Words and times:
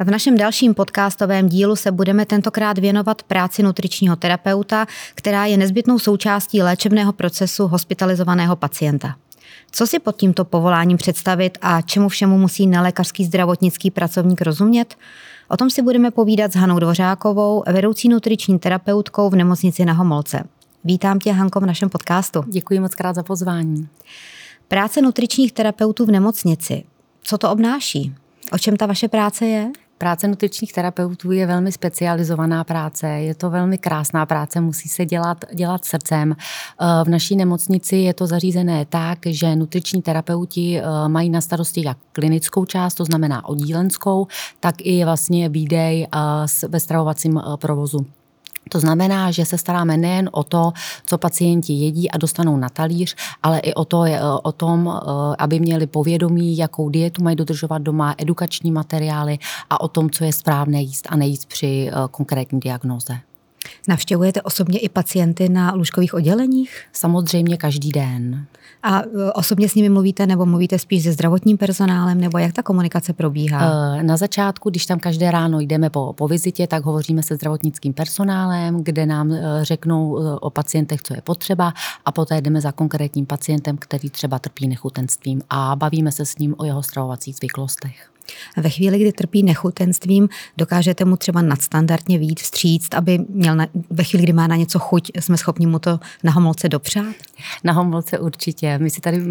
V 0.00 0.10
našem 0.10 0.36
dalším 0.36 0.74
podcastovém 0.74 1.48
dílu 1.48 1.76
se 1.76 1.92
budeme 1.92 2.26
tentokrát 2.26 2.78
věnovat 2.78 3.22
práci 3.22 3.62
nutričního 3.62 4.16
terapeuta, 4.16 4.86
která 5.14 5.46
je 5.46 5.56
nezbytnou 5.56 5.98
součástí 5.98 6.62
léčebného 6.62 7.12
procesu 7.12 7.66
hospitalizovaného 7.66 8.56
pacienta. 8.56 9.16
Co 9.70 9.86
si 9.86 9.98
pod 9.98 10.16
tímto 10.16 10.44
povoláním 10.44 10.96
představit 10.96 11.58
a 11.62 11.80
čemu 11.80 12.08
všemu 12.08 12.38
musí 12.38 12.66
nelékařský 12.66 13.24
zdravotnický 13.24 13.90
pracovník 13.90 14.42
rozumět? 14.42 14.94
O 15.48 15.56
tom 15.56 15.70
si 15.70 15.82
budeme 15.82 16.10
povídat 16.10 16.52
s 16.52 16.56
Hanou 16.56 16.78
Dvořákovou, 16.78 17.64
vedoucí 17.72 18.08
nutriční 18.08 18.58
terapeutkou 18.58 19.30
v 19.30 19.36
nemocnici 19.36 19.84
na 19.84 19.92
Homolce. 19.92 20.44
Vítám 20.84 21.18
tě, 21.18 21.32
Hanko, 21.32 21.60
v 21.60 21.66
našem 21.66 21.88
podcastu. 21.88 22.44
Děkuji 22.46 22.80
moc 22.80 22.94
krát 22.94 23.14
za 23.14 23.22
pozvání. 23.22 23.88
Práce 24.68 25.02
nutričních 25.02 25.52
terapeutů 25.52 26.06
v 26.06 26.10
nemocnici. 26.10 26.84
Co 27.22 27.38
to 27.38 27.50
obnáší? 27.50 28.14
O 28.52 28.58
čem 28.58 28.76
ta 28.76 28.86
vaše 28.86 29.08
práce 29.08 29.46
je? 29.46 29.70
Práce 30.04 30.28
nutričních 30.28 30.72
terapeutů 30.72 31.32
je 31.32 31.46
velmi 31.46 31.72
specializovaná 31.72 32.64
práce, 32.64 33.08
je 33.08 33.34
to 33.34 33.50
velmi 33.50 33.78
krásná 33.78 34.26
práce, 34.26 34.60
musí 34.60 34.88
se 34.88 35.04
dělat, 35.04 35.44
dělat 35.54 35.84
srdcem. 35.84 36.32
Eh, 36.32 37.04
v 37.04 37.08
naší 37.08 37.36
nemocnici 37.36 37.96
je 37.96 38.14
to 38.14 38.26
zařízené 38.26 38.86
tak, 38.88 39.18
že 39.26 39.56
nutriční 39.56 40.02
terapeuti 40.02 40.80
eh, 40.80 41.08
mají 41.08 41.30
na 41.30 41.40
starosti 41.40 41.86
jak 41.86 41.98
klinickou 42.12 42.64
část, 42.64 42.94
to 42.94 43.04
znamená 43.04 43.48
oddílenskou, 43.48 44.26
tak 44.60 44.74
i 44.78 45.04
vlastně 45.04 45.48
výdej 45.48 46.06
eh, 46.14 46.68
ve 46.68 46.80
stravovacím 46.80 47.40
provozu. 47.60 48.06
To 48.68 48.80
znamená, 48.80 49.30
že 49.30 49.44
se 49.44 49.58
staráme 49.58 49.96
nejen 49.96 50.30
o 50.32 50.42
to, 50.42 50.72
co 51.06 51.18
pacienti 51.18 51.72
jedí 51.72 52.10
a 52.10 52.18
dostanou 52.18 52.56
na 52.56 52.68
talíř, 52.68 53.16
ale 53.42 53.58
i 53.58 53.74
o, 53.74 53.84
to, 53.84 54.04
o 54.42 54.52
tom, 54.52 54.92
eh, 54.96 55.36
aby 55.38 55.60
měli 55.60 55.86
povědomí, 55.86 56.56
jakou 56.56 56.88
dietu 56.88 57.22
mají 57.22 57.36
dodržovat 57.36 57.82
doma, 57.82 58.14
edukační 58.18 58.72
materiály 58.72 59.38
a 59.70 59.80
o 59.80 59.88
tom, 59.88 60.10
co 60.10 60.24
je 60.24 60.32
správné 60.32 60.82
jíst 60.82 61.06
a 61.10 61.16
nejíst 61.16 61.48
při 61.48 61.90
eh, 61.90 61.92
konkrétní 62.10 62.60
diagnoze. 62.60 63.18
Navštěvujete 63.88 64.42
osobně 64.42 64.78
i 64.78 64.88
pacienty 64.88 65.48
na 65.48 65.72
lůžkových 65.72 66.14
odděleních? 66.14 66.84
Samozřejmě 66.92 67.56
každý 67.56 67.90
den. 67.92 68.46
A 68.82 69.00
e, 69.00 69.32
osobně 69.32 69.68
s 69.68 69.74
nimi 69.74 69.88
mluvíte 69.88 70.26
nebo 70.26 70.46
mluvíte 70.46 70.78
spíš 70.78 71.02
se 71.02 71.12
zdravotním 71.12 71.58
personálem, 71.58 72.20
nebo 72.20 72.38
jak 72.38 72.52
ta 72.52 72.62
komunikace 72.62 73.12
probíhá? 73.12 73.96
E, 73.96 74.02
na 74.02 74.16
začátku, 74.16 74.70
když 74.70 74.86
tam 74.86 74.98
každé 74.98 75.30
ráno 75.30 75.60
jdeme 75.60 75.90
po, 75.90 76.12
po 76.12 76.28
vizitě, 76.28 76.66
tak 76.66 76.84
hovoříme 76.84 77.22
se 77.22 77.34
zdravotnickým 77.34 77.92
personálem, 77.92 78.84
kde 78.84 79.06
nám 79.06 79.32
e, 79.32 79.40
řeknou 79.62 80.12
o 80.40 80.50
pacientech, 80.50 81.02
co 81.02 81.14
je 81.14 81.22
potřeba 81.22 81.72
a 82.04 82.12
poté 82.12 82.40
jdeme 82.40 82.60
za 82.60 82.72
konkrétním 82.72 83.26
pacientem, 83.26 83.76
který 83.76 84.10
třeba 84.10 84.38
trpí 84.38 84.68
nechutenstvím 84.68 85.42
a 85.50 85.76
bavíme 85.76 86.12
se 86.12 86.26
s 86.26 86.38
ním 86.38 86.54
o 86.58 86.64
jeho 86.64 86.82
stravovacích 86.82 87.36
zvyklostech. 87.36 88.13
Ve 88.56 88.70
chvíli, 88.70 88.98
kdy 88.98 89.12
trpí 89.12 89.42
nechutenstvím, 89.42 90.28
dokážete 90.58 91.04
mu 91.04 91.16
třeba 91.16 91.42
nadstandardně 91.42 92.18
výjít 92.18 92.40
vstříct, 92.40 92.94
aby 92.94 93.18
měl 93.28 93.56
na, 93.56 93.66
ve 93.90 94.04
chvíli, 94.04 94.22
kdy 94.22 94.32
má 94.32 94.46
na 94.46 94.56
něco 94.56 94.78
chuť, 94.78 95.10
jsme 95.20 95.36
schopni 95.36 95.66
mu 95.66 95.78
to 95.78 96.00
na 96.22 96.32
homolce 96.32 96.68
dopřát? 96.68 97.14
Na 97.64 97.72
homolce 97.72 98.18
určitě. 98.18 98.78
My 98.78 98.90
si 98.90 99.00
tady 99.00 99.22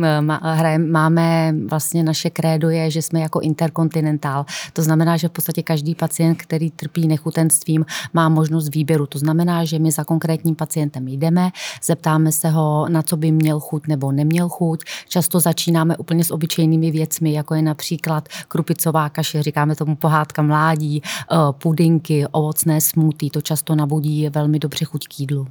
hrajeme, 0.42 0.88
máme 0.88 1.56
vlastně 1.68 2.04
naše 2.04 2.30
krédo 2.30 2.70
je, 2.70 2.92
že 2.92 3.02
jsme 3.02 3.20
jako 3.20 3.40
interkontinentál. 3.40 4.46
To 4.74 4.82
znamená, 4.82 5.18
že 5.18 5.28
v 5.28 5.32
podstatě 5.32 5.64
každý 5.64 5.96
pacient, 5.96 6.36
který 6.36 6.72
trpí 6.72 7.08
nechutenstvím, 7.08 7.86
má 8.14 8.30
možnost 8.30 8.76
výběru. 8.76 9.06
To 9.06 9.20
znamená, 9.20 9.66
že 9.66 9.80
my 9.80 9.92
za 9.92 10.04
konkrétním 10.04 10.56
pacientem 10.56 11.08
jdeme, 11.08 11.52
zeptáme 11.84 12.32
se 12.32 12.50
ho, 12.50 12.90
na 12.90 13.02
co 13.02 13.18
by 13.18 13.32
měl 13.32 13.60
chuť 13.60 13.88
nebo 13.88 14.12
neměl 14.12 14.50
chuť. 14.50 14.84
Často 15.10 15.40
začínáme 15.40 15.98
úplně 15.98 16.24
s 16.24 16.32
obyčejnými 16.32 16.92
věcmi, 16.92 17.34
jako 17.34 17.56
je 17.56 17.62
například 17.62 18.30
krupice 18.48 18.83
ořezová 18.84 19.10
kaše, 19.10 19.44
říkáme 19.44 19.76
tomu 19.76 19.96
pohádka 19.96 20.42
mládí, 20.42 21.02
eh, 21.04 21.36
pudinky, 21.52 22.28
ovocné 22.32 22.82
smutí, 22.82 23.30
to 23.30 23.42
často 23.42 23.76
nabudí 23.76 24.30
velmi 24.30 24.60
dobře 24.60 24.86
chuť 24.86 25.08
k 25.08 25.20
jídlu. 25.20 25.48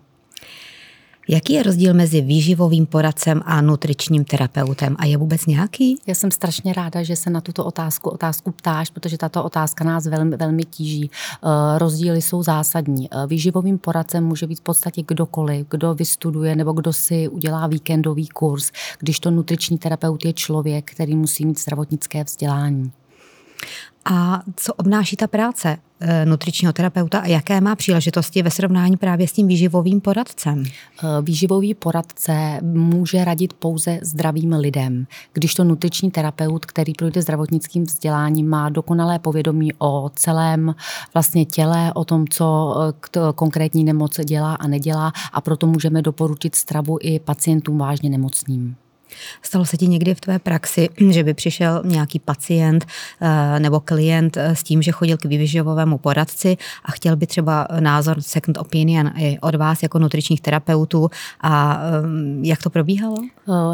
Jaký 1.28 1.52
je 1.52 1.62
rozdíl 1.62 1.94
mezi 1.94 2.20
výživovým 2.20 2.86
poradcem 2.86 3.42
a 3.44 3.60
nutričním 3.60 4.24
terapeutem? 4.24 4.96
A 4.98 5.06
je 5.06 5.16
vůbec 5.16 5.46
nějaký? 5.46 5.96
Já 6.06 6.14
jsem 6.14 6.30
strašně 6.30 6.72
ráda, 6.72 7.02
že 7.02 7.16
se 7.16 7.30
na 7.30 7.40
tuto 7.40 7.64
otázku 7.64 8.10
otázku 8.10 8.52
ptáš, 8.52 8.90
protože 8.90 9.18
tato 9.18 9.44
otázka 9.44 9.84
nás 9.84 10.06
velmi, 10.06 10.36
velmi 10.36 10.64
tíží. 10.64 11.10
Eh, 11.10 11.78
rozdíly 11.78 12.22
jsou 12.22 12.42
zásadní. 12.42 13.08
Eh, 13.10 13.26
výživovým 13.26 13.78
poradcem 13.78 14.24
může 14.24 14.46
být 14.46 14.58
v 14.58 14.62
podstatě 14.62 15.02
kdokoliv, 15.06 15.66
kdo 15.70 15.94
vystuduje 15.94 16.56
nebo 16.56 16.72
kdo 16.72 16.92
si 16.92 17.28
udělá 17.28 17.66
víkendový 17.66 18.28
kurz, 18.28 18.70
když 18.98 19.20
to 19.20 19.30
nutriční 19.30 19.78
terapeut 19.78 20.24
je 20.24 20.32
člověk, 20.32 20.90
který 20.90 21.16
musí 21.16 21.46
mít 21.46 21.60
zdravotnické 21.60 22.24
vzdělání. 22.24 22.92
A 24.04 24.42
co 24.56 24.74
obnáší 24.74 25.16
ta 25.16 25.26
práce 25.26 25.76
eh, 26.00 26.26
nutričního 26.26 26.72
terapeuta 26.72 27.18
a 27.18 27.26
jaké 27.26 27.60
má 27.60 27.76
příležitosti 27.76 28.42
ve 28.42 28.50
srovnání 28.50 28.96
právě 28.96 29.28
s 29.28 29.32
tím 29.32 29.46
výživovým 29.46 30.00
poradcem? 30.00 30.64
Eh, 30.64 31.06
výživový 31.22 31.74
poradce 31.74 32.58
může 32.62 33.24
radit 33.24 33.52
pouze 33.52 33.98
zdravým 34.02 34.52
lidem. 34.52 35.06
Když 35.32 35.54
to 35.54 35.64
nutriční 35.64 36.10
terapeut, 36.10 36.66
který 36.66 36.92
projde 36.92 37.22
zdravotnickým 37.22 37.84
vzděláním, 37.84 38.48
má 38.48 38.68
dokonalé 38.68 39.18
povědomí 39.18 39.72
o 39.78 40.10
celém 40.14 40.74
vlastně 41.14 41.44
těle, 41.44 41.92
o 41.94 42.04
tom, 42.04 42.28
co 42.28 42.74
eh, 42.88 43.20
konkrétní 43.34 43.84
nemoc 43.84 44.20
dělá 44.24 44.54
a 44.54 44.66
nedělá 44.66 45.12
a 45.32 45.40
proto 45.40 45.66
můžeme 45.66 46.02
doporučit 46.02 46.54
stravu 46.54 46.98
i 47.00 47.20
pacientům 47.20 47.78
vážně 47.78 48.10
nemocným. 48.10 48.76
Stalo 49.42 49.64
se 49.64 49.76
ti 49.76 49.88
někdy 49.88 50.14
v 50.14 50.20
tvé 50.20 50.38
praxi, 50.38 50.88
že 51.10 51.24
by 51.24 51.34
přišel 51.34 51.82
nějaký 51.84 52.18
pacient 52.18 52.86
eh, 53.20 53.60
nebo 53.60 53.80
klient 53.80 54.36
eh, 54.36 54.56
s 54.56 54.62
tím, 54.62 54.82
že 54.82 54.92
chodil 54.92 55.16
k 55.16 55.24
vyživovému 55.24 55.98
poradci 55.98 56.56
a 56.84 56.92
chtěl 56.92 57.16
by 57.16 57.26
třeba 57.26 57.68
názor 57.80 58.16
second 58.20 58.58
opinion 58.58 59.10
i 59.16 59.38
od 59.40 59.54
vás 59.54 59.82
jako 59.82 59.98
nutričních 59.98 60.40
terapeutů 60.40 61.08
a 61.40 61.80
eh, 61.82 61.88
jak 62.42 62.62
to 62.62 62.70
probíhalo? 62.70 63.16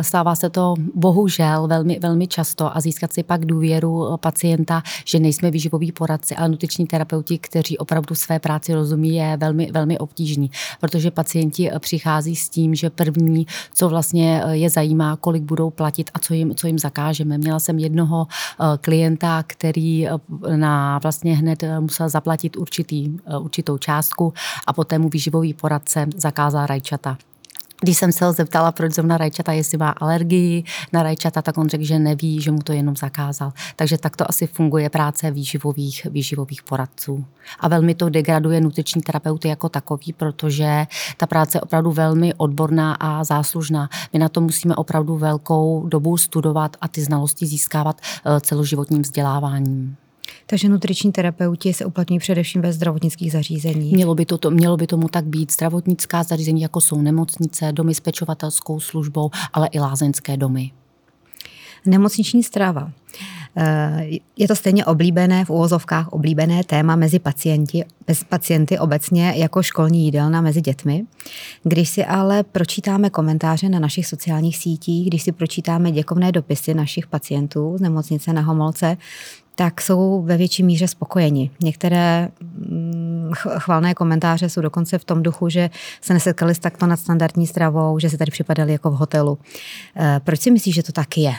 Stává 0.00 0.34
se 0.34 0.50
to 0.50 0.74
bohužel 0.94 1.66
velmi, 1.66 1.98
velmi 2.02 2.26
často 2.26 2.76
a 2.76 2.80
získat 2.80 3.12
si 3.12 3.22
pak 3.22 3.44
důvěru 3.44 4.16
pacienta, 4.16 4.82
že 5.04 5.18
nejsme 5.18 5.50
výživoví 5.50 5.92
poradci, 5.92 6.36
ale 6.36 6.48
nutriční 6.48 6.86
terapeuti, 6.86 7.38
kteří 7.38 7.78
opravdu 7.78 8.14
své 8.14 8.38
práci 8.38 8.74
rozumí, 8.74 9.14
je 9.14 9.36
velmi, 9.36 9.70
velmi 9.72 9.98
obtížný, 9.98 10.50
protože 10.80 11.10
pacienti 11.10 11.70
přichází 11.78 12.36
s 12.36 12.48
tím, 12.48 12.74
že 12.74 12.90
první, 12.90 13.46
co 13.74 13.88
vlastně 13.88 14.42
je 14.50 14.70
zajímá, 14.70 15.16
kolik 15.28 15.42
budou 15.42 15.70
platit 15.70 16.10
a 16.14 16.18
co 16.18 16.34
jim, 16.34 16.54
co 16.54 16.66
jim 16.66 16.78
zakážeme. 16.78 17.38
Měla 17.38 17.58
jsem 17.58 17.78
jednoho 17.78 18.26
eh, 18.26 18.64
klienta, 18.80 19.44
který 19.46 20.08
eh, 20.08 20.10
na 20.56 20.98
vlastně 20.98 21.36
hned 21.36 21.62
eh, 21.62 21.80
musel 21.80 22.08
zaplatit 22.08 22.56
určitý, 22.56 23.16
určitou 23.40 23.78
částku 23.78 24.32
a 24.66 24.72
poté 24.72 24.98
mu 24.98 25.08
výživový 25.08 25.54
poradce 25.54 26.06
zakázal 26.16 26.66
rajčata. 26.66 27.18
Když 27.80 27.98
jsem 27.98 28.12
se 28.12 28.24
ho 28.24 28.32
zeptala, 28.32 28.72
proč 28.72 28.94
zrovna 28.94 29.16
rajčata, 29.16 29.52
jestli 29.52 29.78
má 29.78 29.90
alergii 29.90 30.64
na 30.92 31.02
rajčata, 31.02 31.42
tak 31.42 31.58
on 31.58 31.68
řekl, 31.68 31.84
že 31.84 31.98
neví, 31.98 32.40
že 32.40 32.50
mu 32.50 32.58
to 32.58 32.72
jenom 32.72 32.96
zakázal. 32.96 33.52
Takže 33.76 33.98
tak 33.98 34.16
to 34.16 34.30
asi 34.30 34.46
funguje 34.46 34.90
práce 34.90 35.30
výživových, 35.30 36.06
výživových 36.10 36.62
poradců. 36.62 37.24
A 37.60 37.68
velmi 37.68 37.94
to 37.94 38.08
degraduje 38.08 38.60
nutriční 38.60 39.02
terapeuty 39.02 39.48
jako 39.48 39.68
takový, 39.68 40.12
protože 40.12 40.86
ta 41.16 41.26
práce 41.26 41.58
je 41.58 41.60
opravdu 41.60 41.92
velmi 41.92 42.34
odborná 42.34 42.94
a 42.94 43.24
záslužná. 43.24 43.88
My 44.12 44.18
na 44.18 44.28
to 44.28 44.40
musíme 44.40 44.76
opravdu 44.76 45.16
velkou 45.16 45.88
dobu 45.88 46.16
studovat 46.16 46.76
a 46.80 46.88
ty 46.88 47.00
znalosti 47.00 47.46
získávat 47.46 48.00
eh, 48.00 48.40
celoživotním 48.40 49.02
vzděláváním. 49.02 49.96
Takže 50.50 50.68
nutriční 50.68 51.12
terapeuti 51.12 51.72
se 51.72 51.84
uplatňují 51.84 52.18
především 52.18 52.62
ve 52.62 52.72
zdravotnických 52.72 53.32
zařízeních. 53.32 53.92
Mělo 53.92 54.14
by, 54.14 54.26
to, 54.26 54.50
mělo 54.50 54.76
by 54.76 54.86
tomu 54.86 55.08
tak 55.08 55.24
být. 55.24 55.52
Zdravotnická 55.52 56.22
zařízení, 56.22 56.60
jako 56.60 56.80
jsou 56.80 57.00
nemocnice, 57.00 57.72
domy 57.72 57.94
s 57.94 58.00
pečovatelskou 58.00 58.80
službou, 58.80 59.30
ale 59.52 59.68
i 59.72 59.80
lázeňské 59.80 60.36
domy. 60.36 60.70
Nemocniční 61.86 62.42
strava. 62.42 62.92
Eh, 63.56 64.06
je 64.36 64.48
to 64.48 64.56
stejně 64.56 64.84
oblíbené, 64.84 65.44
v 65.44 65.50
úvozovkách 65.50 66.08
oblíbené 66.08 66.64
téma 66.64 66.96
mezi 66.96 67.18
pacienti, 67.18 67.84
bez 68.06 68.24
pacienty 68.24 68.78
obecně 68.78 69.32
jako 69.36 69.62
školní 69.62 70.04
jídelna 70.04 70.40
mezi 70.40 70.60
dětmi. 70.60 71.04
Když 71.62 71.88
si 71.88 72.04
ale 72.04 72.42
pročítáme 72.42 73.10
komentáře 73.10 73.68
na 73.68 73.78
našich 73.78 74.06
sociálních 74.06 74.56
sítích, 74.56 75.06
když 75.06 75.22
si 75.22 75.32
pročítáme 75.32 75.90
děkovné 75.90 76.32
dopisy 76.32 76.74
našich 76.74 77.06
pacientů 77.06 77.74
z 77.78 77.80
nemocnice 77.80 78.32
na 78.32 78.42
Homolce, 78.42 78.96
tak 79.54 79.80
jsou 79.80 80.22
ve 80.22 80.36
větší 80.36 80.62
míře 80.62 80.88
spokojeni. 80.88 81.50
Některé 81.62 82.28
mm, 82.40 83.30
chvalné 83.34 83.94
komentáře 83.94 84.48
jsou 84.48 84.60
dokonce 84.60 84.98
v 84.98 85.04
tom 85.04 85.22
duchu, 85.22 85.48
že 85.48 85.70
se 86.00 86.14
nesetkali 86.14 86.54
s 86.54 86.58
takto 86.58 86.86
nadstandardní 86.86 87.46
stravou, 87.46 87.98
že 87.98 88.10
se 88.10 88.18
tady 88.18 88.30
připadali 88.30 88.72
jako 88.72 88.90
v 88.90 88.94
hotelu. 88.94 89.38
Eh, 89.96 90.20
proč 90.24 90.40
si 90.40 90.50
myslíš, 90.50 90.74
že 90.74 90.82
to 90.82 90.92
tak 90.92 91.18
je? 91.18 91.34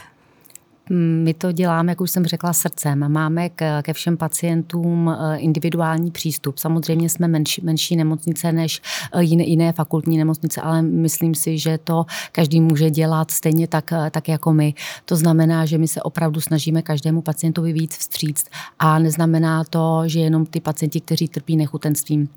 My 1.24 1.34
to 1.34 1.52
děláme, 1.52 1.92
jak 1.92 2.02
už 2.02 2.12
jsem 2.12 2.26
řekla, 2.26 2.54
srdcem. 2.54 3.12
Máme 3.12 3.50
ke 3.82 3.94
všem 3.94 4.18
pacientům 4.18 5.10
eh, 5.10 5.38
individuální 5.38 6.12
přístup. 6.12 6.58
Samozřejmě 6.58 7.10
jsme 7.10 7.28
menší, 7.28 7.62
menší 7.66 7.96
nemocnice 7.96 8.52
než 8.52 8.82
eh, 9.14 9.24
jiné, 9.24 9.44
jiné 9.44 9.74
fakultní 9.74 10.18
nemocnice, 10.18 10.62
ale 10.62 10.82
myslím 10.82 11.36
si, 11.36 11.58
že 11.58 11.78
to 11.78 12.06
každý 12.32 12.62
může 12.62 12.90
dělat 12.90 13.32
stejně 13.32 13.68
tak, 13.68 13.92
eh, 13.94 14.10
tak 14.12 14.28
jako 14.28 14.54
my. 14.54 14.74
To 15.06 15.16
znamená, 15.16 15.66
že 15.66 15.78
my 15.78 15.88
se 15.88 16.02
opravdu 16.02 16.42
snažíme 16.42 16.82
každému 16.82 17.22
pacientovi 17.22 17.74
víc 17.74 17.98
vstříct 17.98 18.50
a 18.80 19.00
neznamená 19.00 19.64
to, 19.64 20.04
že 20.06 20.20
jenom 20.20 20.46
ty 20.46 20.60
pacienti, 20.60 21.02
kteří 21.02 21.28
trpí 21.28 21.58
nechutenstvím, 21.58 22.30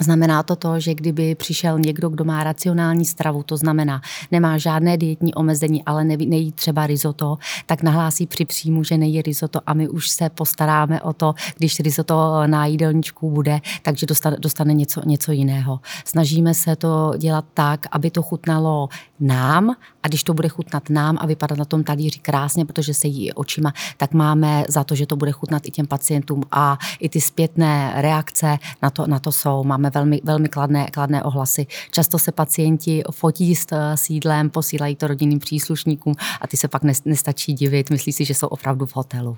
Znamená 0.00 0.42
to 0.42 0.56
to, 0.56 0.80
že 0.80 0.94
kdyby 0.94 1.34
přišel 1.34 1.78
někdo, 1.78 2.08
kdo 2.08 2.24
má 2.24 2.44
racionální 2.44 3.04
stravu, 3.04 3.42
to 3.42 3.56
znamená, 3.56 4.00
nemá 4.30 4.58
žádné 4.58 4.96
dietní 4.96 5.34
omezení, 5.34 5.84
ale 5.84 6.04
nejí 6.04 6.52
třeba 6.52 6.86
risotto, 6.86 7.38
tak 7.66 7.82
nahlásí 7.82 8.26
při 8.26 8.44
příjmu, 8.44 8.84
že 8.84 8.98
nejí 8.98 9.22
risotto 9.22 9.60
a 9.66 9.74
my 9.74 9.88
už 9.88 10.08
se 10.08 10.30
postaráme 10.30 11.00
o 11.00 11.12
to, 11.12 11.34
když 11.56 11.80
risotto 11.80 12.46
na 12.46 12.66
jídelníčku 12.66 13.30
bude, 13.30 13.60
takže 13.82 14.06
dostane, 14.06 14.36
dostane 14.40 14.74
něco, 14.74 15.00
něco 15.06 15.32
jiného. 15.32 15.80
Snažíme 16.04 16.54
se 16.54 16.76
to 16.76 17.12
dělat 17.18 17.44
tak, 17.54 17.86
aby 17.92 18.10
to 18.10 18.22
chutnalo 18.22 18.88
nám 19.20 19.70
a 20.02 20.08
když 20.08 20.24
to 20.24 20.34
bude 20.34 20.48
chutnat 20.48 20.90
nám 20.90 21.18
a 21.20 21.26
vypadat 21.26 21.58
na 21.58 21.64
tom 21.64 21.84
talíři 21.84 22.18
krásně, 22.18 22.64
protože 22.64 22.94
se 22.94 23.08
jí 23.08 23.32
očima, 23.32 23.72
tak 23.96 24.12
máme 24.12 24.64
za 24.68 24.84
to, 24.84 24.94
že 24.94 25.06
to 25.06 25.16
bude 25.16 25.32
chutnat 25.32 25.66
i 25.66 25.70
těm 25.70 25.86
pacientům 25.86 26.42
a 26.50 26.78
i 27.00 27.08
ty 27.08 27.20
zpětné 27.20 27.92
reakce 27.96 28.58
na 28.82 28.90
to, 28.90 29.06
na 29.06 29.18
to 29.18 29.32
jsou. 29.32 29.64
Máme 29.64 29.89
velmi, 29.90 30.20
velmi 30.24 30.48
kladné, 30.48 30.86
kladné 30.86 31.22
ohlasy. 31.22 31.66
Často 31.90 32.18
se 32.18 32.32
pacienti 32.32 33.02
fotí 33.10 33.56
s 33.56 33.66
sídlem, 33.94 34.50
posílají 34.50 34.96
to 34.96 35.06
rodinným 35.06 35.38
příslušníkům 35.38 36.14
a 36.40 36.46
ty 36.46 36.56
se 36.56 36.68
pak 36.68 36.82
nestačí 37.04 37.52
divit, 37.52 37.90
myslí 37.90 38.12
si, 38.12 38.24
že 38.24 38.34
jsou 38.34 38.46
opravdu 38.46 38.86
v 38.86 38.96
hotelu. 38.96 39.36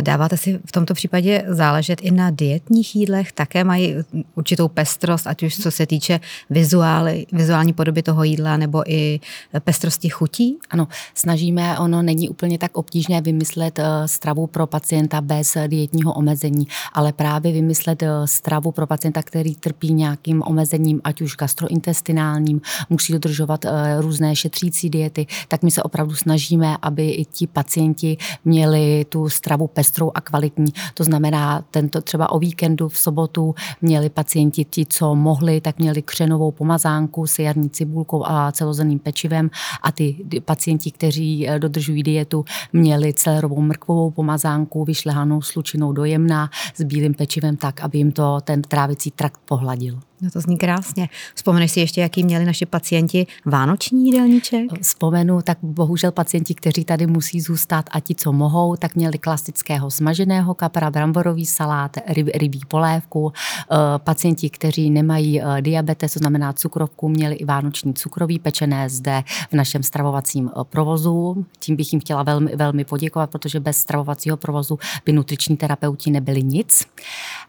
Dáváte 0.00 0.36
si 0.36 0.60
v 0.66 0.72
tomto 0.72 0.94
případě 0.94 1.44
záležet 1.48 2.00
i 2.02 2.10
na 2.10 2.30
dietních 2.30 2.96
jídlech? 2.96 3.32
Také 3.32 3.64
mají 3.64 3.94
určitou 4.34 4.68
pestrost, 4.68 5.26
ať 5.26 5.42
už 5.42 5.56
co 5.56 5.70
se 5.70 5.86
týče 5.86 6.20
vizuály, 6.50 7.26
vizuální 7.32 7.72
podoby 7.72 8.02
toho 8.02 8.24
jídla 8.24 8.56
nebo 8.56 8.92
i 8.92 9.20
pestrosti 9.64 10.08
chutí? 10.08 10.56
Ano, 10.70 10.88
snažíme, 11.14 11.78
ono 11.78 12.02
není 12.02 12.28
úplně 12.28 12.58
tak 12.58 12.76
obtížné 12.76 13.20
vymyslet 13.20 13.78
eh, 13.78 13.84
stravu 14.06 14.46
pro 14.46 14.66
pacienta 14.66 15.20
bez 15.20 15.56
dietního 15.66 16.12
omezení, 16.12 16.66
ale 16.92 17.12
právě 17.12 17.52
vymyslet 17.52 18.02
eh, 18.02 18.08
stravu 18.24 18.72
pro 18.72 18.86
pacienta, 18.86 19.22
který 19.22 19.54
trpí 19.54 19.92
nějakým 19.92 20.42
omezením, 20.42 21.00
ať 21.04 21.20
už 21.20 21.36
gastrointestinálním, 21.36 22.60
musí 22.90 23.12
dodržovat 23.12 23.64
eh, 23.64 23.70
různé 24.00 24.36
šetřící 24.36 24.90
diety, 24.90 25.26
tak 25.48 25.62
my 25.62 25.70
se 25.70 25.82
opravdu 25.82 26.14
snažíme, 26.14 26.76
aby 26.82 27.10
i 27.10 27.24
ti 27.24 27.46
pacienti 27.46 28.16
měli 28.44 29.06
tu 29.08 29.28
stravu 29.28 29.45
stravu 29.46 29.66
pestrou 29.66 30.10
a 30.14 30.20
kvalitní. 30.20 30.72
To 30.94 31.04
znamená, 31.04 31.62
tento 31.70 32.02
třeba 32.02 32.32
o 32.32 32.38
víkendu 32.38 32.88
v 32.88 32.98
sobotu 32.98 33.54
měli 33.82 34.10
pacienti 34.10 34.64
ti, 34.64 34.86
co 34.86 35.14
mohli, 35.14 35.60
tak 35.60 35.78
měli 35.78 36.02
křenovou 36.02 36.50
pomazánku 36.50 37.26
s 37.26 37.38
jarní 37.38 37.70
cibulkou 37.70 38.26
a 38.26 38.52
celozrnným 38.52 38.98
pečivem 38.98 39.50
a 39.82 39.92
ty 39.92 40.16
pacienti, 40.44 40.90
kteří 40.90 41.48
eh, 41.48 41.58
dodržují 41.58 42.02
dietu, 42.02 42.44
měli 42.72 43.12
celerovou 43.12 43.60
mrkvovou 43.60 44.10
pomazánku 44.10 44.84
vyšlehanou 44.84 45.42
slučinou 45.42 45.92
dojemná 45.92 46.50
s 46.74 46.82
bílým 46.82 47.14
pečivem 47.14 47.56
tak, 47.56 47.80
aby 47.80 47.98
jim 47.98 48.12
to 48.12 48.40
ten 48.40 48.62
trávicí 48.62 49.10
trakt 49.10 49.40
pohladil. 49.46 50.05
No 50.20 50.30
to 50.30 50.40
zní 50.40 50.58
krásně. 50.58 51.08
Vzpomeneš 51.34 51.72
si 51.72 51.80
ještě, 51.80 52.00
jaký 52.00 52.22
měli 52.22 52.44
naši 52.44 52.66
pacienti 52.66 53.26
vánoční 53.44 54.06
jídelníček? 54.06 54.82
Vzpomenu, 54.82 55.42
tak 55.42 55.58
bohužel 55.62 56.12
pacienti, 56.12 56.54
kteří 56.54 56.84
tady 56.84 57.06
musí 57.06 57.40
zůstat 57.40 57.84
a 57.90 58.00
ti, 58.00 58.14
co 58.14 58.32
mohou, 58.32 58.76
tak 58.76 58.94
měli 58.94 59.18
klasického 59.18 59.90
smaženého 59.90 60.54
kapra, 60.54 60.90
bramborový 60.90 61.46
salát, 61.46 61.96
ryb, 62.08 62.28
rybí 62.34 62.60
polévku. 62.68 63.32
Eh, 63.72 63.76
pacienti, 63.98 64.50
kteří 64.50 64.90
nemají 64.90 65.42
eh, 65.42 65.62
diabetes, 65.62 66.12
to 66.12 66.18
znamená 66.18 66.52
cukrovku, 66.52 67.08
měli 67.08 67.34
i 67.34 67.44
vánoční 67.44 67.94
cukroví 67.94 68.38
pečené 68.38 68.88
zde 68.88 69.22
v 69.50 69.52
našem 69.52 69.82
stravovacím 69.82 70.50
eh, 70.50 70.64
provozu. 70.64 71.46
Tím 71.58 71.76
bych 71.76 71.92
jim 71.92 72.00
chtěla 72.00 72.22
velmi, 72.22 72.56
velmi 72.56 72.84
poděkovat, 72.84 73.30
protože 73.30 73.60
bez 73.60 73.76
stravovacího 73.76 74.36
provozu 74.36 74.78
by 75.04 75.12
nutriční 75.12 75.56
terapeuti 75.56 76.10
nebyli 76.10 76.42
nic. 76.42 76.86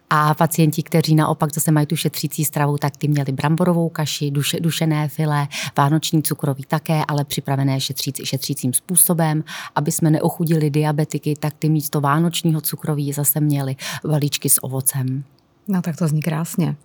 A 0.10 0.34
pacienti, 0.34 0.84
kteří 0.84 1.16
naopak 1.16 1.54
zase 1.54 1.72
mají 1.72 1.86
tu 1.86 1.96
šetřící 1.96 2.46
tak 2.78 2.98
ty 2.98 3.08
měli 3.08 3.32
bramborovou 3.32 3.90
kaši, 3.90 4.32
duše, 4.32 4.60
dušené 4.60 5.08
file, 5.08 5.48
vánoční 5.78 6.24
cukroví 6.24 6.64
také, 6.68 7.02
ale 7.08 7.26
připravené 7.26 7.82
šetřící, 7.82 8.26
šetřícím 8.26 8.74
způsobem. 8.74 9.44
Aby 9.76 9.92
jsme 9.92 10.12
neochudili 10.12 10.70
diabetiky, 10.70 11.36
tak 11.40 11.54
ty 11.60 11.70
místo 11.70 12.02
vánočního 12.02 12.62
cukroví 12.62 13.14
zase 13.14 13.40
měli 13.40 13.76
balíčky 14.08 14.50
s 14.50 14.64
ovocem. 14.64 15.24
No 15.68 15.82
tak 15.82 15.98
to 15.98 16.08
zní 16.08 16.22
krásně. 16.22 16.76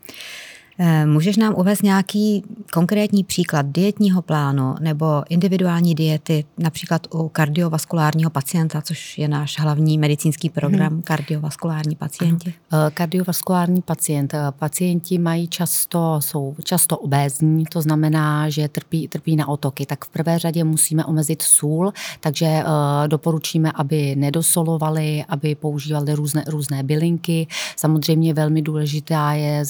Eh, 0.79 1.07
můžeš 1.07 1.37
nám 1.37 1.55
uvést 1.57 1.83
nějaký 1.83 2.45
konkrétní 2.73 3.25
příklad 3.25 3.67
dietního 3.67 4.23
plánu 4.23 4.75
nebo 4.81 5.23
individuální 5.29 5.95
diety, 5.95 6.45
například 6.59 7.07
u 7.15 7.29
kardiovaskulárního 7.29 8.31
pacienta, 8.31 8.83
což 8.83 9.19
je 9.19 9.29
náš 9.29 9.61
hlavní 9.61 9.99
medicínský 9.99 10.51
program, 10.51 10.93
hmm. 10.93 11.03
kardiovaskulární 11.03 11.97
pacienti? 11.97 12.55
Eh, 12.73 12.91
kardiovaskulární 12.91 13.83
pacient. 13.83 14.35
Eh, 14.35 14.39
pacienti 14.59 15.19
mají 15.19 15.49
často, 15.49 16.17
jsou 16.21 16.57
často 16.65 16.99
obézní, 16.99 17.65
to 17.65 17.83
znamená, 17.83 18.51
že 18.51 18.69
trpí, 18.69 19.09
trpí 19.09 19.37
na 19.37 19.49
otoky. 19.49 19.87
Tak 19.87 20.05
v 20.05 20.09
prvé 20.09 20.39
řadě 20.39 20.65
musíme 20.65 21.05
omezit 21.05 21.43
sůl, 21.43 21.93
takže 22.21 22.63
doporučíme, 23.07 23.73
aby 23.75 24.17
nedosolovali, 24.17 25.25
aby 25.29 25.55
používali 25.55 26.15
různé, 26.15 26.45
různé 26.47 26.83
bylinky. 26.83 27.47
Samozřejmě 27.77 28.35
velmi 28.35 28.63
důležitá 28.63 29.33
je 29.33 29.65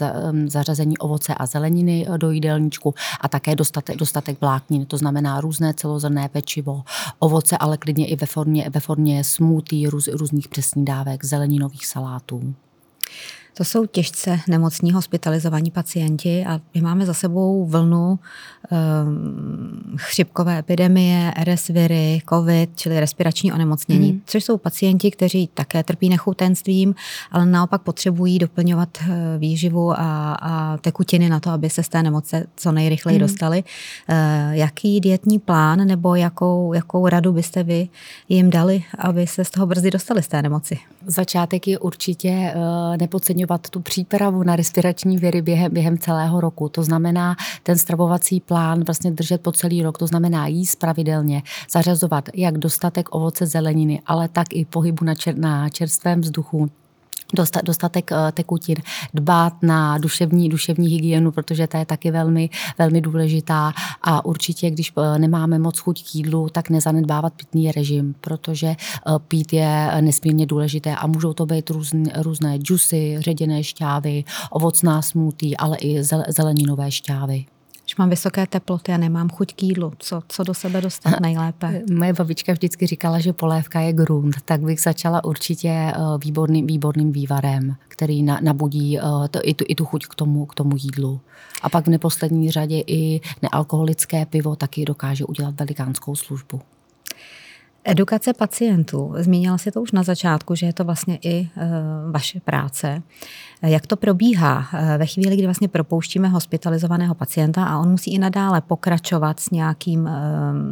zařazení 0.47 0.92
dodání 0.93 0.99
ovoce 0.99 1.35
a 1.35 1.47
zeleniny 1.47 2.06
do 2.17 2.31
jídelníčku 2.31 2.94
a 3.21 3.29
také 3.29 3.56
dostatek, 3.56 3.97
dostatek 3.97 4.41
vláknin, 4.41 4.87
to 4.87 4.97
znamená 4.97 5.41
různé 5.41 5.75
celozrné 5.75 6.29
pečivo, 6.29 6.83
ovoce, 7.19 7.56
ale 7.59 7.77
klidně 7.77 8.06
i 8.06 8.17
ve 8.17 8.27
formě, 8.27 8.71
ve 8.71 8.81
formě 8.81 9.25
smoothie, 9.25 9.91
růz, 9.91 10.09
různých 10.09 10.49
přesných 10.49 10.85
dávek, 10.85 11.25
zeleninových 11.25 11.87
salátů. 11.87 12.55
To 13.55 13.65
jsou 13.65 13.87
těžce 13.87 14.41
nemocní 14.49 14.93
hospitalizovaní 14.93 15.71
pacienti 15.71 16.45
a 16.49 16.61
my 16.75 16.81
máme 16.81 17.07
za 17.07 17.15
sebou 17.15 17.67
vlnu 17.67 18.19
um, 18.71 19.97
chřipkové 19.97 20.59
epidemie, 20.59 21.33
RS 21.45 21.69
viry, 21.69 22.23
COVID, 22.29 22.71
čili 22.77 23.01
respirační 23.01 23.53
onemocnění, 23.53 24.11
hmm. 24.11 24.21
což 24.27 24.45
jsou 24.45 24.59
pacienti, 24.59 25.11
kteří 25.11 25.51
také 25.55 25.85
trpí 25.85 26.09
nechutenstvím, 26.09 26.95
ale 27.31 27.47
naopak 27.47 27.83
potřebují 27.83 28.39
doplňovat 28.39 28.89
eh, 29.03 29.39
výživu 29.39 29.93
a, 29.93 30.33
a 30.35 30.77
tekutiny 30.77 31.29
na 31.29 31.41
to, 31.41 31.51
aby 31.51 31.71
se 31.71 31.83
z 31.83 31.89
té 31.89 32.03
nemoce 32.03 32.47
co 32.57 32.73
nejrychleji 32.73 33.19
hmm. 33.19 33.29
dostali. 33.29 33.65
Uh, 34.09 34.17
jaký 34.53 35.01
dietní 35.01 35.39
plán 35.39 35.87
nebo 35.87 36.15
jakou, 36.15 36.73
jakou 36.73 37.09
radu 37.09 37.33
byste 37.33 37.63
vy 37.63 37.89
jim 38.29 38.51
dali, 38.51 38.85
aby 38.99 39.27
se 39.27 39.45
z 39.45 39.51
toho 39.51 39.67
brzy 39.67 39.91
dostali 39.91 40.23
z 40.23 40.29
té 40.29 40.43
nemoci? 40.43 40.79
Začátek 41.07 41.69
je 41.69 41.79
určitě 41.79 42.55
uh, 42.57 42.97
nepodceňovat 42.97 43.42
uplatňovat 43.43 43.71
tu 43.71 43.81
přípravu 43.81 44.43
na 44.43 44.56
respirační 44.56 45.19
viry 45.19 45.43
během, 45.43 45.72
během 45.72 45.99
celého 45.99 46.41
roku. 46.41 46.69
To 46.69 46.82
znamená 46.82 47.37
ten 47.63 47.79
stravovací 47.79 48.41
plán 48.41 48.84
vlastně 48.84 49.11
držet 49.11 49.43
po 49.43 49.53
celý 49.53 49.82
rok, 49.82 49.99
to 49.99 50.06
znamená 50.06 50.46
jíst 50.46 50.77
pravidelně, 50.77 51.43
zařazovat 51.70 52.29
jak 52.34 52.58
dostatek 52.58 53.15
ovoce 53.15 53.46
zeleniny, 53.46 54.03
ale 54.06 54.29
tak 54.29 54.46
i 54.51 54.65
pohybu 54.65 55.05
na, 55.05 55.15
čer, 55.15 55.37
na 55.37 55.69
čerstvém 55.69 56.20
vzduchu, 56.20 56.70
dostatek 57.62 58.12
eh, 58.12 58.32
tekutin, 58.32 58.77
dbát 59.15 59.62
na 59.62 59.98
duševní, 59.98 60.48
duševní 60.48 60.89
hygienu, 60.89 61.32
protože 61.32 61.67
ta 61.67 61.79
je 61.79 61.86
taky 61.86 62.10
velmi, 62.10 62.51
velmi 62.79 63.01
důležitá 63.01 63.72
a 64.03 64.24
určitě, 64.24 64.70
když 64.70 64.93
eh, 64.98 65.19
nemáme 65.19 65.58
moc 65.58 65.79
chuť 65.79 66.05
k 66.10 66.15
jídlu, 66.15 66.48
tak 66.48 66.70
nezanedbávat 66.70 67.32
pitný 67.34 67.72
režim, 67.72 68.15
protože 68.20 68.67
eh, 68.67 68.77
pít 69.29 69.53
je 69.53 69.91
nesmírně 70.01 70.46
důležité 70.46 70.96
a 70.96 71.06
můžou 71.06 71.32
to 71.32 71.46
být 71.46 71.70
různé, 71.70 72.12
různé 72.17 72.56
džusy, 72.58 73.17
ředěné 73.19 73.65
šťávy, 73.65 74.24
ovocná 74.51 75.03
smutí, 75.03 75.56
ale 75.56 75.77
i 75.77 76.03
zeleninové 76.29 76.91
šťávy. 76.91 77.44
Když 77.93 77.99
mám 77.99 78.11
vysoké 78.11 78.46
teploty 78.46 78.93
a 78.93 78.96
nemám 78.96 79.29
chuť 79.29 79.55
k 79.55 79.63
jídlu, 79.63 79.93
co, 79.99 80.22
co 80.29 80.44
do 80.44 80.55
sebe 80.55 80.81
dostat 80.81 81.20
nejlépe? 81.20 81.82
Moje 81.93 82.13
babička 82.13 82.53
vždycky 82.53 82.87
říkala, 82.87 83.19
že 83.19 83.32
polévka 83.32 83.81
je 83.81 83.93
grunt, 83.93 84.37
tak 84.44 84.61
bych 84.61 84.81
začala 84.81 85.25
určitě 85.25 85.69
eh, 85.69 85.94
výborným, 86.25 86.67
výborným 86.67 87.13
vývarem, 87.13 87.77
který 87.89 88.22
na, 88.22 88.39
nabudí 88.43 88.99
eh, 88.99 89.03
to, 89.31 89.41
i, 89.43 89.55
tu, 89.55 89.65
i 89.69 89.75
tu 89.75 89.84
chuť 89.84 90.06
k 90.06 90.15
tomu, 90.15 90.46
k 90.46 90.55
tomu 90.55 90.77
jídlu. 90.77 91.20
A 91.63 91.69
pak 91.69 91.87
v 91.87 91.91
neposlední 91.91 92.51
řadě 92.51 92.82
i 92.87 93.20
nealkoholické 93.43 94.27
pivo 94.27 94.56
taky 94.56 94.84
dokáže 94.84 95.25
udělat 95.25 95.55
velikánskou 95.61 96.17
službu. 96.17 96.61
Edukace 97.84 98.32
pacientů. 98.32 99.15
Zmínila 99.17 99.58
si 99.58 99.70
to 99.70 99.82
už 99.82 99.93
na 99.93 100.03
začátku, 100.03 100.55
že 100.55 100.67
je 100.67 100.72
to 100.72 100.84
vlastně 100.84 101.19
i 101.22 101.34
e, 101.36 101.48
vaše 102.10 102.41
práce. 102.41 103.03
Jak 103.62 103.86
to 103.86 103.96
probíhá 103.96 104.67
e, 104.72 104.98
ve 104.98 105.06
chvíli, 105.06 105.36
kdy 105.36 105.46
vlastně 105.46 105.69
propouštíme 105.69 106.29
hospitalizovaného 106.29 107.15
pacienta 107.15 107.65
a 107.65 107.79
on 107.79 107.91
musí 107.91 108.15
i 108.15 108.19
nadále 108.19 108.60
pokračovat 108.60 109.41
s 109.41 109.51
nějakým 109.51 110.06
e, 110.06 110.12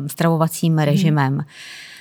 stravovacím 0.09 0.79
režimem? 0.79 1.33
Hmm 1.33 1.43
Eh, 1.43 2.00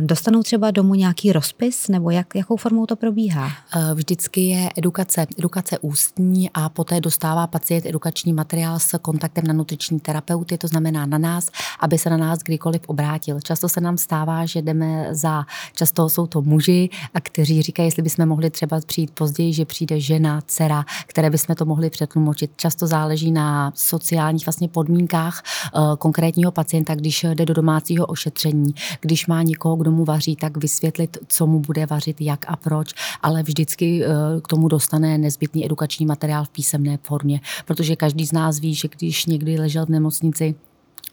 dostanou 0.00 0.42
třeba 0.42 0.70
domů 0.70 0.94
nějaký 0.94 1.32
rozpis, 1.32 1.88
nebo 1.88 2.10
jak, 2.10 2.34
jakou 2.34 2.56
formou 2.56 2.86
to 2.86 2.96
probíhá? 2.96 3.48
Eh, 3.76 3.94
vždycky 3.94 4.40
je 4.40 4.68
edukace, 4.76 5.26
edukace 5.38 5.78
ústní 5.78 6.50
a 6.54 6.68
poté 6.68 7.00
dostává 7.00 7.46
pacient 7.46 7.86
edukační 7.86 8.32
materiál 8.32 8.78
s 8.78 8.98
kontaktem 8.98 9.46
na 9.46 9.52
nutriční 9.52 10.00
terapeuty, 10.00 10.58
to 10.58 10.68
znamená 10.68 11.06
na 11.06 11.18
nás, 11.18 11.48
aby 11.80 11.98
se 11.98 12.10
na 12.10 12.16
nás 12.16 12.38
kdykoliv 12.38 12.80
obrátil. 12.86 13.40
Často 13.40 13.68
se 13.68 13.80
nám 13.80 13.98
stává, 13.98 14.46
že 14.46 14.62
jdeme 14.62 15.08
za, 15.10 15.44
často 15.72 16.08
jsou 16.08 16.26
to 16.26 16.42
muži, 16.42 16.88
a 17.14 17.20
kteří 17.20 17.62
říkají, 17.62 17.86
jestli 17.86 18.02
bychom 18.02 18.26
mohli 18.26 18.50
třeba 18.50 18.80
přijít 18.86 19.10
později, 19.10 19.52
že 19.52 19.64
přijde 19.64 20.00
žena, 20.00 20.40
dcera, 20.46 20.84
které 21.06 21.30
bychom 21.30 21.56
to 21.56 21.64
mohli 21.64 21.90
přetlumočit. 21.90 22.50
Často 22.56 22.86
záleží 22.86 23.32
na 23.32 23.72
sociálních 23.74 24.46
vlastně 24.46 24.68
podmínkách 24.68 25.42
eh, 25.42 25.80
konkrétního 25.98 26.52
pacienta, 26.52 26.94
když 26.94 27.24
jde 27.24 27.46
do 27.46 27.54
domácího 27.54 28.06
ošetření, 28.06 28.74
když 29.00 29.26
má 29.26 29.33
někoho, 29.42 29.76
kdo 29.76 29.90
mu 29.90 30.04
vaří, 30.04 30.36
tak 30.36 30.56
vysvětlit, 30.56 31.18
co 31.28 31.46
mu 31.46 31.60
bude 31.60 31.86
vařit, 31.86 32.20
jak 32.20 32.44
a 32.48 32.56
proč, 32.56 32.94
ale 33.22 33.42
vždycky 33.42 34.04
eh, 34.04 34.08
k 34.40 34.48
tomu 34.48 34.68
dostane 34.68 35.18
nezbytný 35.18 35.64
edukační 35.64 36.06
materiál 36.06 36.44
v 36.44 36.48
písemné 36.48 36.98
formě, 37.02 37.40
protože 37.66 37.96
každý 37.96 38.26
z 38.26 38.32
nás 38.32 38.58
ví, 38.58 38.74
že 38.74 38.88
když 38.88 39.26
někdy 39.26 39.58
ležel 39.58 39.86
v 39.86 39.88
nemocnici, 39.88 40.54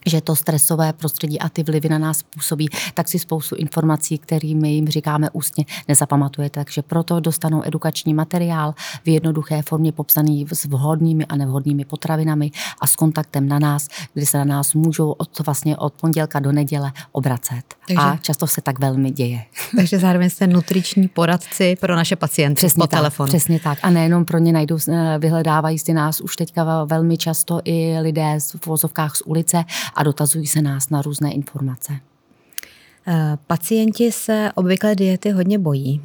že 0.06 0.20
to 0.20 0.36
stresové 0.36 0.92
prostředí 0.92 1.40
a 1.40 1.48
ty 1.48 1.62
vlivy 1.62 1.88
na 1.88 1.98
nás 1.98 2.22
působí, 2.22 2.68
tak 2.94 3.08
si 3.08 3.18
spoustu 3.18 3.56
informací, 3.56 4.18
kterými 4.18 4.72
jim 4.72 4.88
říkáme 4.88 5.30
ústně, 5.30 5.64
nezapamatuje. 5.88 6.50
Takže 6.50 6.82
proto 6.82 7.20
dostanou 7.20 7.62
edukační 7.64 8.14
materiál 8.14 8.74
v 9.04 9.08
jednoduché 9.08 9.62
formě 9.62 9.92
popsaný 9.92 10.46
s 10.52 10.64
vhodnými 10.64 11.26
a 11.26 11.36
nevhodnými 11.36 11.84
potravinami 11.84 12.50
a 12.80 12.86
s 12.86 12.96
kontaktem 12.96 13.48
na 13.48 13.58
nás, 13.58 13.88
kdy 14.14 14.26
se 14.26 14.38
na 14.38 14.44
nás 14.44 14.74
můžou 14.74 15.10
od, 15.10 15.46
vlastně 15.46 15.76
od 15.76 15.92
pondělka 15.92 16.40
do 16.40 16.52
neděle 16.52 16.92
obracet. 17.12 17.62
Takže, 17.86 18.02
a 18.02 18.16
často 18.16 18.46
se 18.46 18.60
tak 18.60 18.78
velmi 18.78 19.10
děje. 19.10 19.44
Takže 19.76 19.98
zároveň 19.98 20.30
jste 20.30 20.46
nutriční 20.46 21.08
poradci 21.08 21.76
pro 21.80 21.96
naše 21.96 22.16
pacienty 22.16 22.56
přesně 22.56 22.80
po 22.80 22.86
tak, 22.86 23.00
telefonu. 23.00 23.28
Přesně 23.28 23.60
tak. 23.60 23.78
A 23.82 23.90
nejenom 23.90 24.24
pro 24.24 24.38
ně 24.38 24.52
najdou, 24.52 24.78
eh, 24.88 25.18
vyhledávají 25.18 25.78
si 25.78 25.92
nás 25.92 26.20
už 26.20 26.36
teďka 26.36 26.84
velmi 26.84 27.16
často 27.16 27.60
i 27.64 27.98
lidé 28.00 28.38
v 28.40 28.66
vozovkách 28.66 29.16
z 29.16 29.22
ulice 29.22 29.64
a 29.94 30.02
dotazují 30.02 30.46
se 30.46 30.62
nás 30.62 30.90
na 30.90 31.02
různé 31.02 31.32
informace. 31.32 31.92
Eh, 33.06 33.38
pacienti 33.46 34.12
se 34.12 34.50
obvykle 34.54 34.94
diety 34.94 35.30
hodně 35.30 35.58
bojí. 35.58 36.02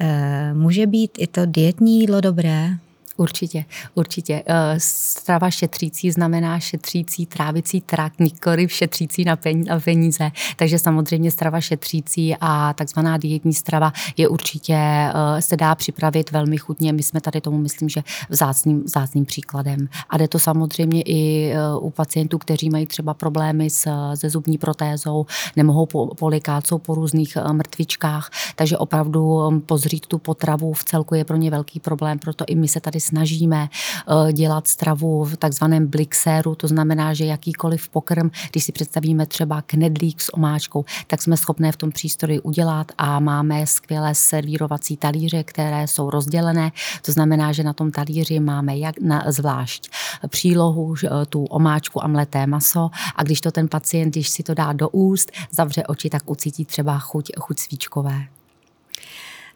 Eh, 0.00 0.54
může 0.54 0.86
být 0.86 1.10
i 1.18 1.26
to 1.26 1.46
dietní 1.46 2.00
jídlo 2.00 2.20
dobré? 2.20 2.70
Určitě, 3.16 3.64
určitě. 3.94 4.42
Eh, 4.46 4.74
strava 4.78 5.50
šetřící 5.50 6.10
znamená 6.10 6.60
šetřící 6.60 7.26
trávicí 7.26 7.80
trakt, 7.80 8.20
nikoli 8.20 8.68
šetřící 8.68 9.24
na 9.24 9.36
peníze. 9.84 10.30
Takže 10.56 10.78
samozřejmě 10.78 11.30
strava 11.30 11.60
šetřící 11.60 12.36
a 12.40 12.72
takzvaná 12.72 13.16
dietní 13.16 13.54
strava 13.54 13.92
je 14.16 14.28
určitě, 14.28 14.76
eh, 14.76 15.42
se 15.42 15.56
dá 15.56 15.74
připravit 15.74 16.30
velmi 16.30 16.58
chutně. 16.58 16.92
My 16.92 17.02
jsme 17.02 17.20
tady 17.20 17.40
tomu, 17.40 17.58
myslím, 17.58 17.88
že 17.88 18.02
vzácným, 18.28 18.82
vzácným 18.82 19.24
příkladem. 19.24 19.88
A 20.10 20.18
jde 20.18 20.28
to 20.28 20.38
samozřejmě 20.38 21.02
i 21.02 21.52
eh, 21.52 21.76
u 21.80 21.90
pacientů, 21.90 22.38
kteří 22.38 22.70
mají 22.70 22.86
třeba 22.86 23.14
problémy 23.14 23.70
s, 23.70 23.88
se 24.14 24.30
zubní 24.30 24.58
protézou, 24.58 25.26
nemohou 25.56 25.86
polikat, 26.18 26.66
jsou 26.66 26.78
po 26.78 26.94
různých 26.94 27.36
mrtvičkách, 27.52 28.30
takže 28.56 28.78
opravdu 28.78 29.50
pozřít 29.66 30.06
tu 30.06 30.18
potravu 30.18 30.72
v 30.72 30.84
celku 30.84 31.14
je 31.14 31.24
pro 31.24 31.36
ně 31.36 31.50
velký 31.50 31.80
problém, 31.80 32.18
proto 32.18 32.44
i 32.48 32.54
my 32.54 32.68
se 32.68 32.80
tady 32.80 33.01
snažíme 33.02 33.68
eh, 33.68 34.32
dělat 34.32 34.66
stravu 34.66 35.24
v 35.24 35.36
takzvaném 35.36 35.86
blixéru, 35.86 36.54
to 36.54 36.68
znamená, 36.68 37.14
že 37.14 37.24
jakýkoliv 37.24 37.88
pokrm, 37.88 38.30
když 38.50 38.64
si 38.64 38.72
představíme 38.72 39.26
třeba 39.26 39.62
knedlík 39.62 40.20
s 40.20 40.34
omáčkou, 40.34 40.84
tak 41.06 41.22
jsme 41.22 41.36
schopné 41.36 41.72
v 41.72 41.76
tom 41.76 41.90
přístroji 41.90 42.40
udělat 42.40 42.92
a 42.98 43.20
máme 43.20 43.66
skvělé 43.66 44.14
servírovací 44.14 44.96
talíře, 44.96 45.44
které 45.44 45.88
jsou 45.88 46.10
rozdělené. 46.10 46.72
To 47.02 47.12
znamená, 47.12 47.52
že 47.52 47.62
na 47.62 47.72
tom 47.72 47.90
talíři 47.90 48.40
máme 48.40 48.78
jak 48.78 49.00
na, 49.00 49.24
zvlášť 49.28 49.90
přílohu, 50.28 50.94
tu 51.28 51.44
omáčku 51.44 52.04
a 52.04 52.08
mleté 52.08 52.46
maso 52.46 52.90
a 53.16 53.22
když 53.22 53.40
to 53.40 53.50
ten 53.50 53.68
pacient, 53.68 54.10
když 54.10 54.28
si 54.28 54.42
to 54.42 54.54
dá 54.54 54.72
do 54.72 54.88
úst, 54.88 55.32
zavře 55.50 55.82
oči, 55.86 56.10
tak 56.10 56.30
ucítí 56.30 56.64
třeba 56.64 56.98
chuť, 56.98 57.30
chuť 57.38 57.58
svíčkové. 57.58 58.26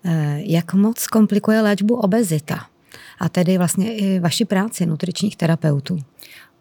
Eh, 0.05 0.41
jak 0.45 0.75
moc 0.75 1.07
komplikuje 1.07 1.61
léčbu 1.61 1.95
obezita? 1.95 2.67
A 3.19 3.29
tedy 3.29 3.59
vlastně 3.59 3.97
i 3.97 4.19
vaši 4.19 4.45
práci 4.45 4.87
nutričních 4.87 5.37
terapeutů. 5.37 5.99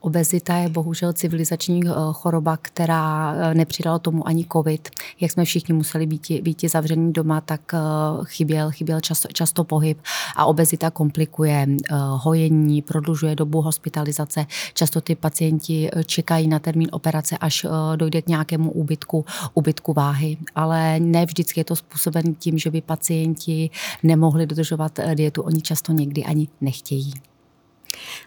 Obezita 0.05 0.57
je 0.57 0.69
bohužel 0.69 1.13
civilizační 1.13 1.81
eh, 1.85 1.91
choroba, 2.11 2.57
která 2.57 3.33
eh, 3.33 3.53
nepřidala 3.53 3.99
tomu 3.99 4.27
ani 4.27 4.45
covid. 4.53 4.89
Jak 5.19 5.31
jsme 5.31 5.45
všichni 5.45 5.73
museli 5.73 6.05
být, 6.05 6.31
být 6.41 6.61
zavření 6.71 7.13
doma, 7.13 7.41
tak 7.41 7.73
eh, 7.73 7.77
chyběl, 8.23 8.71
chyběl 8.71 8.99
často, 8.99 9.27
často 9.33 9.63
pohyb 9.63 9.97
a 10.35 10.45
obezita 10.45 10.91
komplikuje 10.91 11.67
hojení, 12.15 12.81
prodlužuje 12.81 13.35
dobu 13.35 13.61
hospitalizace. 13.61 14.45
Často 14.73 15.01
ty 15.01 15.15
pacienti 15.15 15.89
čekají 16.05 16.47
na 16.47 16.59
termín 16.59 16.89
operace, 16.91 17.37
až 17.37 17.65
dojde 17.95 18.21
k 18.21 18.27
nějakému 18.27 18.71
úbytku, 18.71 19.25
úbytku 19.53 19.93
váhy. 19.93 20.37
Ale 20.55 20.99
ne 20.99 21.25
vždycky 21.25 21.59
je 21.59 21.63
to 21.63 21.75
způsoben 21.75 22.35
tím, 22.35 22.57
že 22.57 22.71
by 22.71 22.81
pacienti 22.81 23.69
nemohli 24.03 24.47
dodržovat 24.47 24.99
dietu. 25.13 25.41
Oni 25.41 25.61
často 25.61 25.91
někdy 25.91 26.23
ani 26.23 26.47
nechtějí. 26.61 27.13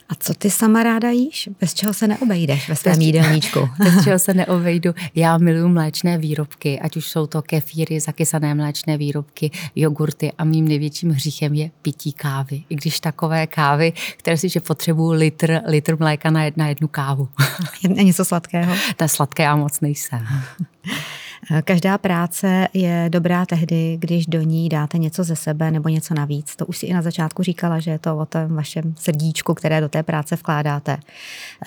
A 0.08 0.14
co 0.14 0.34
ty 0.34 0.50
sama 0.50 0.82
ráda 0.82 1.10
jíš? 1.10 1.48
Bez 1.60 1.75
čeho 1.75 1.94
se 1.94 2.08
neobejdeš 2.08 2.68
ve 2.68 2.76
svém 2.76 3.00
jídelníčku? 3.00 3.68
Bez 3.78 4.04
čeho 4.04 4.18
se 4.18 4.34
neobejdu. 4.34 4.94
Já 5.14 5.38
miluji 5.38 5.68
mléčné 5.68 6.18
výrobky, 6.18 6.80
ať 6.80 6.96
už 6.96 7.06
jsou 7.06 7.26
to 7.26 7.42
kefíry, 7.42 8.00
zakysané 8.00 8.54
mléčné 8.54 8.96
výrobky, 8.96 9.50
jogurty 9.76 10.32
a 10.38 10.44
mým 10.44 10.68
největším 10.68 11.10
hříchem 11.10 11.54
je 11.54 11.70
pití 11.82 12.12
kávy. 12.12 12.62
I 12.68 12.75
když 12.75 13.00
takové 13.00 13.46
kávy, 13.46 13.92
které 14.16 14.37
si, 14.37 14.48
že 14.48 14.60
potřebuju 14.60 15.10
litr, 15.10 15.60
litr 15.66 15.98
mléka 15.98 16.30
na, 16.30 16.68
jednu 16.68 16.88
kávu. 16.88 17.28
Je 17.82 18.04
něco 18.04 18.25
sladkého? 18.25 18.75
Ta 18.96 19.08
sladké 19.08 19.42
já 19.42 19.56
moc 19.56 19.80
nejsem. 19.80 20.26
Každá 21.64 21.98
práce 21.98 22.68
je 22.74 23.06
dobrá 23.08 23.46
tehdy, 23.46 23.96
když 24.00 24.26
do 24.26 24.42
ní 24.42 24.68
dáte 24.68 24.98
něco 24.98 25.24
ze 25.24 25.36
sebe 25.36 25.70
nebo 25.70 25.88
něco 25.88 26.14
navíc. 26.14 26.56
To 26.56 26.66
už 26.66 26.78
si 26.78 26.86
i 26.86 26.94
na 26.94 27.02
začátku 27.02 27.42
říkala, 27.42 27.78
že 27.78 27.90
je 27.90 27.98
to 27.98 28.18
o 28.18 28.26
tom 28.26 28.56
vašem 28.56 28.94
srdíčku, 28.96 29.54
které 29.54 29.80
do 29.80 29.88
té 29.88 30.02
práce 30.02 30.36
vkládáte. 30.36 30.98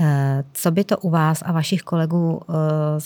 Eh, 0.01 0.43
co 0.53 0.71
by 0.71 0.83
to 0.83 0.97
u 0.97 1.09
vás 1.09 1.43
a 1.45 1.51
vašich 1.51 1.81
kolegů 1.81 2.41
eh, 2.49 2.99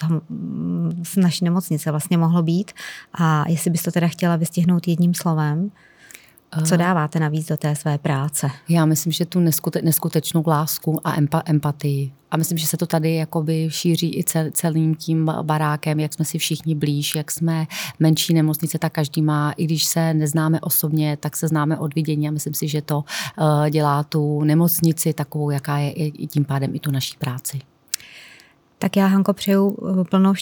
z 1.03 1.15
naší 1.15 1.46
nemocnice 1.46 1.91
vlastně 1.91 2.17
mohlo 2.17 2.44
být? 2.44 2.72
A 3.13 3.50
jestli 3.50 3.72
byste 3.72 3.91
to 3.91 3.94
teda 3.94 4.08
chtěla 4.08 4.36
vystihnout 4.36 4.88
jedním 4.88 5.13
slovem, 5.13 5.72
co 6.64 6.78
dáváte 6.78 7.20
navíc 7.20 7.48
do 7.48 7.58
té 7.58 7.75
své 7.75 7.98
práce? 7.98 8.50
Já 8.70 8.86
myslím, 8.86 9.12
že 9.12 9.25
tu 9.25 9.40
neskute, 9.40 9.82
neskutečnou 9.82 10.44
lásku 10.48 11.08
a 11.08 11.18
empa, 11.18 11.42
empatii. 11.46 12.12
A 12.32 12.38
myslím, 12.38 12.58
že 12.58 12.68
se 12.68 12.78
to 12.78 12.86
tady 12.86 13.16
jakoby 13.16 13.68
šíří 13.72 14.18
i 14.20 14.24
cel, 14.24 14.46
celým 14.52 14.96
tím 14.96 15.32
barákem, 15.42 16.00
jak 16.00 16.14
jsme 16.14 16.25
si 16.25 16.38
všichni 16.38 16.75
blíž, 16.75 17.16
jak 17.16 17.32
jsme 17.32 17.68
menší 18.00 18.34
nemocnice, 18.34 18.80
tak 18.80 18.94
každý 18.94 19.22
má, 19.22 19.52
i 19.52 19.66
když 19.66 19.86
se 19.86 20.14
neznáme 20.14 20.62
osobně, 20.62 21.18
tak 21.18 21.38
se 21.38 21.48
známe 21.48 21.78
od 21.78 21.96
vidění 21.96 22.28
a 22.28 22.32
myslím 22.32 22.54
si, 22.54 22.68
že 22.68 22.82
to 22.82 22.98
uh, 22.98 23.70
dělá 23.70 24.04
tu 24.04 24.44
nemocnici 24.44 25.14
takovou, 25.14 25.50
jaká 25.50 25.78
je 25.78 25.92
i 25.92 26.28
tím 26.28 26.46
pádem 26.46 26.75
i 26.75 26.80
tu 26.80 26.92
naší 26.92 27.18
práci. 27.18 27.62
Tak 28.86 28.98
já, 28.98 29.08
Hanko, 29.08 29.34
přeju 29.34 29.77
eh, 30.01 30.04
plno 30.04 30.34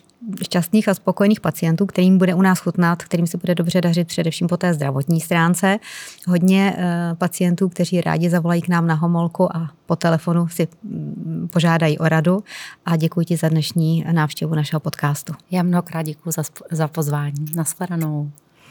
šťastných 0.43 0.89
a 0.89 0.93
spokojených 0.93 1.39
pacientů, 1.39 1.85
kterým 1.85 2.17
bude 2.17 2.35
u 2.35 2.41
nás 2.41 2.59
chutnat, 2.59 3.03
kterým 3.03 3.27
se 3.27 3.37
bude 3.37 3.55
dobře 3.55 3.81
dařit 3.81 4.07
především 4.07 4.47
po 4.47 4.57
té 4.57 4.73
zdravotní 4.73 5.21
stránce. 5.21 5.79
Hodně 6.27 6.75
eh, 6.77 7.15
pacientů, 7.15 7.69
kteří 7.69 8.01
rádi 8.01 8.29
zavolají 8.29 8.61
k 8.61 8.67
nám 8.67 8.87
na 8.87 8.95
homolku 8.95 9.57
a 9.57 9.71
po 9.85 9.95
telefonu 9.95 10.47
si 10.47 10.67
mm, 10.83 11.47
požádají 11.53 11.97
o 11.97 12.09
radu. 12.09 12.43
A 12.85 12.95
děkuji 12.95 13.25
ti 13.25 13.37
za 13.37 13.49
dnešní 13.49 14.05
návštěvu 14.11 14.55
našeho 14.55 14.79
podcastu. 14.79 15.33
Já 15.51 15.63
mnohokrát 15.63 16.01
děkuji 16.01 16.31
za, 16.31 16.43
za 16.71 16.87
pozvání. 16.87 17.45
Naschledanou. 17.55 18.31